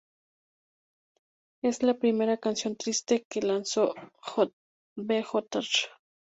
Es 1.61 1.83
la 1.83 1.93
primera 1.93 2.37
canción 2.37 2.75
triste 2.75 3.23
que 3.29 3.41
lanzó 3.43 3.93
Björk. 4.95 5.89